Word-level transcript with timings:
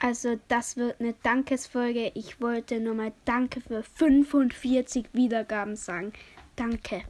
Also 0.00 0.40
das 0.48 0.76
wird 0.78 0.98
eine 0.98 1.12
Dankesfolge. 1.22 2.10
Ich 2.14 2.40
wollte 2.40 2.80
nur 2.80 2.94
mal 2.94 3.12
Danke 3.26 3.60
für 3.60 3.82
45 3.82 5.06
Wiedergaben 5.12 5.76
sagen. 5.76 6.12
Danke. 6.56 7.02